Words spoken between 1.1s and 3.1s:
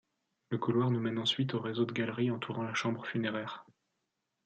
ensuite au réseau de galeries entourant la chambre